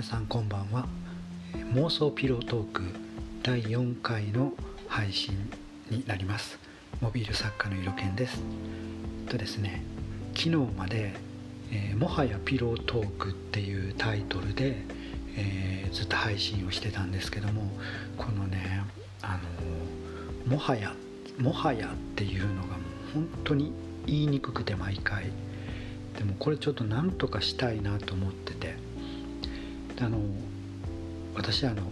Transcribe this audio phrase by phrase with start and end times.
[0.00, 0.86] 皆さんこんばんは。
[1.74, 2.84] 妄想ピロートーク
[3.42, 4.54] 第4回の
[4.88, 5.36] 配信
[5.90, 6.58] になります。
[7.02, 8.42] モビル作家の色犬です。
[9.28, 9.84] とですね
[10.34, 11.12] 昨日まで、
[11.70, 14.76] えー、もはやピロートークっていうタイトルで、
[15.36, 17.70] えー、ずっと配信をしてたんですけども
[18.16, 18.82] このね
[19.20, 19.38] あ
[20.48, 20.94] のもはや
[21.36, 22.70] もはやっていうのがもう
[23.12, 23.70] 本当に
[24.06, 25.26] 言いにくくて毎回。
[26.16, 28.89] でもこれちょっと何とかしたいなと思ってて。
[30.00, 30.18] あの
[31.34, 31.82] 私あの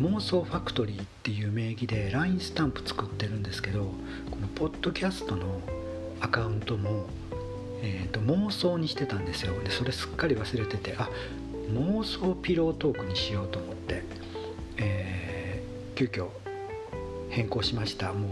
[0.00, 3.92] 妄想ファクトリーっていう名義で LINE スタンプ作ってるんですけど
[4.30, 5.60] このポッドキャストの
[6.20, 7.06] アカウントも、
[7.82, 9.60] えーと、妄想にしてたんですよ。
[9.62, 11.08] でそれすっかり忘れててあ
[11.72, 14.02] 妄想ピロートークにしようと思って、
[14.78, 16.28] えー、急遽
[17.30, 18.12] 変更しました。
[18.12, 18.28] も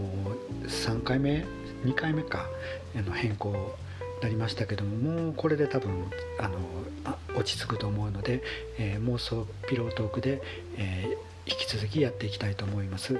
[0.63, 1.45] う3回目
[1.83, 2.45] ？2回目か？
[2.95, 3.75] あの変更
[4.23, 6.57] なりましたけどももうこれで多分あの
[7.35, 8.41] 落ち着くと思うので、
[8.77, 10.41] えー、妄想ピロートークで、
[10.77, 13.19] えー、引き続きやっていきたいと思います。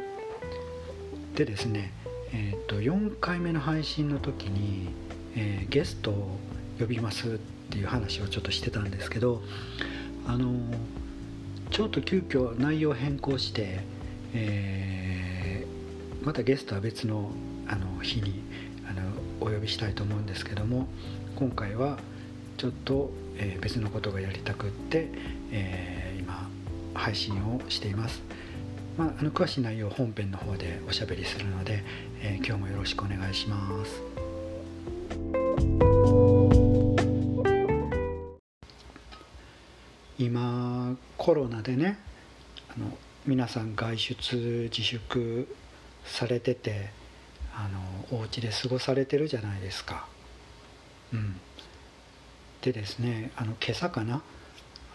[1.35, 1.91] でですね、
[2.31, 4.89] えーと、4回目の配信の時に、
[5.35, 6.39] えー、ゲストを
[6.79, 7.37] 呼びますっ
[7.69, 9.41] ていう話をちょっとしてたんですけど
[10.27, 10.53] あの
[11.71, 13.79] ちょっと急遽内容変更して、
[14.33, 17.31] えー、またゲストは別の
[17.67, 18.42] あの日に
[19.43, 20.87] お呼びしたいと思うんですけども
[21.35, 21.99] 今回は
[22.57, 25.09] ちょっと、えー、別のことがやりたくって、
[25.51, 26.49] えー、今
[26.93, 28.21] 配信をしています、
[28.97, 31.83] まあ、あの詳しい内容本編の方でおしゃべりするので、
[32.21, 34.01] えー、今日もよろしくお願いします。
[40.17, 41.97] 今コロナでね
[42.69, 45.53] あの皆さん外出自粛
[46.05, 46.91] されてて
[47.55, 47.69] あ
[48.11, 50.07] のお家で過ごされてるじゃないですか。
[51.13, 51.39] うん、
[52.61, 54.23] でですねあの今朝かな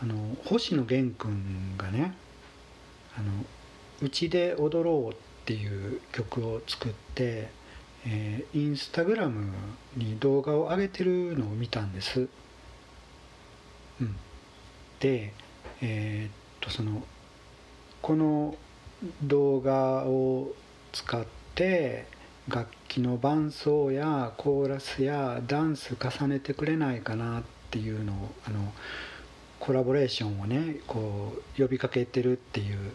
[0.03, 2.15] あの星野源君がね
[3.17, 3.31] 「あの
[4.03, 7.51] うちで踊ろう」っていう曲を作って、
[8.05, 9.53] えー、インスタグラム
[9.97, 12.29] に動画を上げてるのを見たんです。
[14.01, 14.17] うん、
[15.01, 15.33] で
[15.81, 17.05] えー、っとその
[18.03, 18.57] この
[19.23, 20.53] 動画を
[20.93, 21.25] 使っ
[21.55, 22.07] て
[22.49, 28.73] 楽器の伴奏やコーラスやダンス重ねてくれないかなっていうのをあの
[29.61, 32.93] コラボレーションをねこう呼びかけてるっていう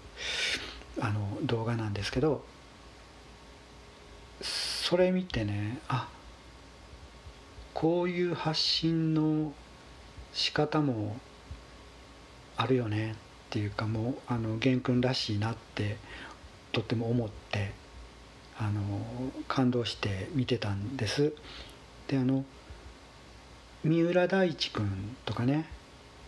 [1.00, 2.44] あの動画なんですけど
[4.42, 6.10] それ見てねあ
[7.74, 9.54] こういう発信の
[10.34, 11.18] 仕方も
[12.58, 13.16] あるよねっ
[13.52, 15.98] ていうかもうあの玄君らしいなって
[16.72, 17.83] とっても思って
[18.60, 18.82] あの
[19.48, 21.34] 感動して見てたんです。
[22.08, 22.46] であの
[23.84, 25.68] 三浦大知君とかね。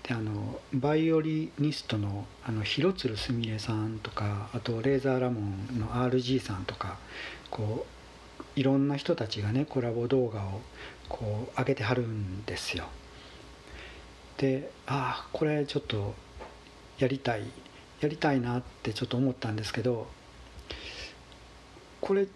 [0.04, 7.00] であのバイオリニストのあの広鶴すみれさんとかあとレーザーラモンの RG さんとか
[7.50, 10.62] こういろんな人たちがねコラボ動画を
[11.10, 12.86] こう上げてはるんですよ。
[14.38, 16.14] でああこれちょっと
[17.00, 17.44] やりたい
[18.02, 20.08] やりたいなってちょっと思ったんですけど
[22.06, 22.28] これ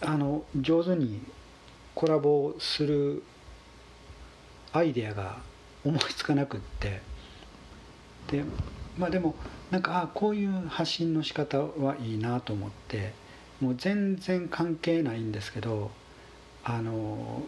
[0.00, 1.22] あの上手に
[1.94, 3.22] コラボする
[4.72, 5.38] アイデアが
[5.84, 7.00] 思いつかなくって。
[8.30, 8.44] で
[8.98, 9.34] まあでも
[9.70, 13.22] なんかあこういう発信の仕方はいいなと思って。
[13.62, 15.92] もう全然関係ないんですけど
[16.64, 17.44] あの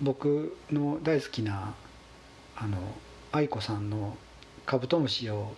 [0.00, 1.76] 僕の大好きな
[2.56, 2.76] あの
[3.30, 4.16] 愛子さんの
[4.66, 5.54] 「カブトムシ」を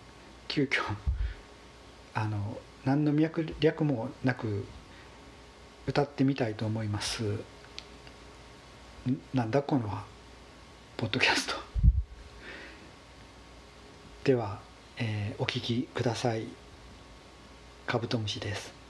[0.47, 0.83] 急遽
[2.13, 4.65] あの何の脈略もなく
[5.87, 7.39] 歌ってみたいと思います。
[9.33, 9.89] なんだこの
[10.97, 11.55] ポッドキャスト。
[14.23, 14.59] では、
[14.97, 16.47] えー、お聴きください。
[17.87, 18.80] カブトムシです。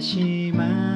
[0.00, 0.89] 私もど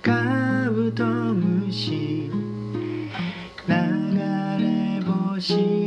[0.00, 2.30] カブトムシ
[3.66, 3.74] 流
[4.58, 5.81] れ星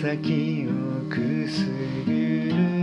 [0.00, 1.64] 先をくす
[2.06, 2.77] ぐる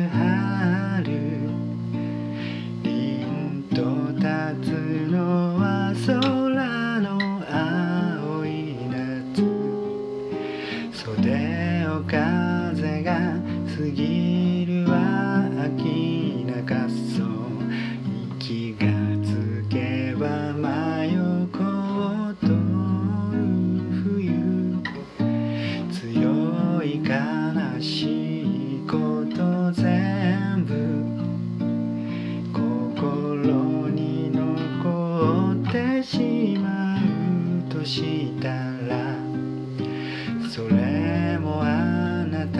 [40.55, 42.59] それもあなた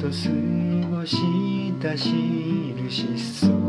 [0.00, 0.14] と過
[0.88, 3.63] ごした印そう。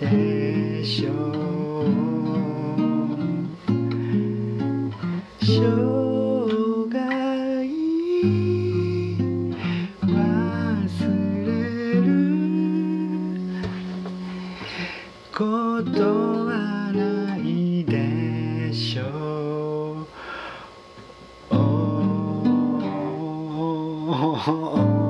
[0.00, 1.14] でしょう
[5.42, 5.52] 生
[6.90, 6.96] 涯
[10.00, 10.08] 忘
[11.46, 11.48] れ
[12.00, 12.08] る
[15.34, 16.00] こと
[16.46, 16.50] は
[16.94, 19.10] ないでしょう。
[24.42, 25.09] Oh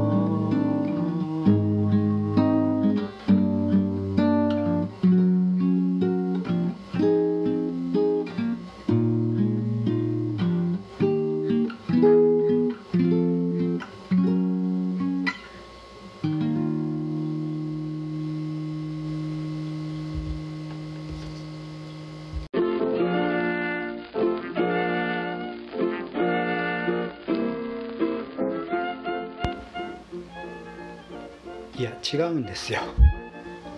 [31.80, 32.80] いや違うんですよ。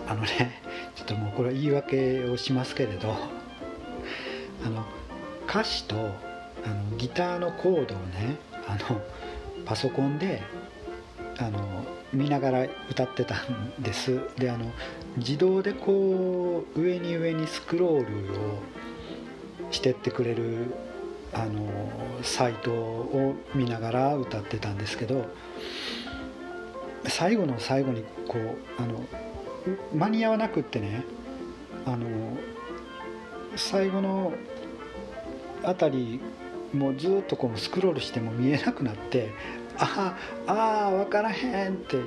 [0.09, 0.61] あのね
[0.93, 3.15] ちょっともうこれは言い訳をしますけれど
[4.65, 4.83] あの
[5.47, 5.99] 歌詞とあ
[6.67, 8.35] のギターのコードをね
[8.67, 9.01] あの
[9.63, 10.41] パソコンで
[11.37, 14.19] あの見ながら歌ってたんです。
[14.35, 14.69] であの
[15.15, 18.59] 自動でこう上に上にスクロールを
[19.71, 20.73] してってくれる
[21.31, 21.69] あの
[22.21, 25.25] サイトを見ながら歌ってたんですけど
[27.07, 29.05] 最後の最後にこうあの
[29.93, 31.03] 間に合わなくってね
[31.85, 32.07] あの
[33.55, 34.33] 最後の
[35.63, 36.19] あたり
[36.73, 39.31] もうずっとこうスクロールしても見えなくなって
[39.77, 40.17] あ
[40.47, 41.97] あ分からへんって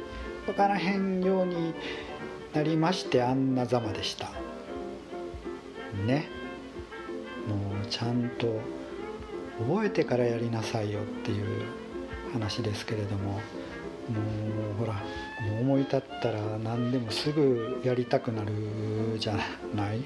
[0.46, 1.74] 分からへんように
[2.54, 4.30] なりましてあんなざまでした。
[6.06, 6.28] ね。
[7.46, 8.60] もうちゃんと
[9.58, 11.64] 覚えてからやりなさいよっていう
[12.32, 13.40] 話ですけれども。
[14.08, 14.20] も
[14.72, 15.02] うほら
[15.60, 19.34] 思い立ったら何でもすぐやりたくなるじゃ
[19.74, 20.04] ない？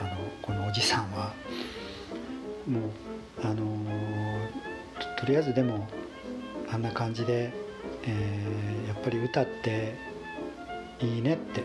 [0.00, 0.10] あの
[0.42, 1.32] このおじさんは。
[2.68, 2.90] もう
[3.42, 3.64] あの
[5.18, 5.88] とりあえずでも
[6.70, 7.52] あんな感じで、
[8.04, 9.94] えー、やっぱり歌って
[11.00, 11.62] いいねって。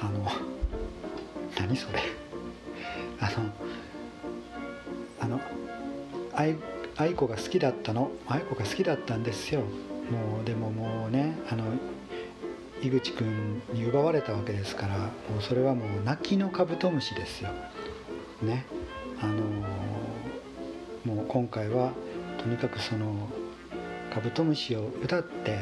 [0.00, 0.26] あの
[1.58, 2.00] 何それ？
[3.20, 3.52] あの
[5.20, 5.40] あの
[6.34, 6.56] 愛
[6.96, 8.10] 愛子が好きだったの？
[8.26, 9.62] 愛子が好きだったんですよ。
[10.10, 11.64] もうでももうねあの
[12.82, 15.06] 井口君に奪われたわけですからも
[15.38, 17.50] うそれはもう泣きのカブトムシですよ。
[18.42, 18.64] ね。
[19.20, 19.34] あの
[21.04, 21.92] もう今回は
[22.38, 23.28] とにかくその
[24.12, 25.58] カブトムシを歌って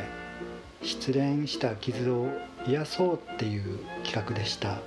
[0.82, 2.28] 失恋した傷を
[2.66, 4.78] 癒そうっていう企画でした。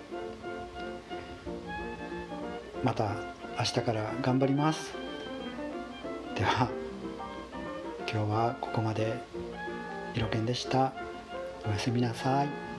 [2.83, 3.15] また
[3.59, 4.93] 明日から頑張ります。
[6.35, 6.69] では
[8.11, 9.30] 今日はここまで。
[10.13, 10.93] いろけんでした。
[11.65, 12.70] おやすみなさい。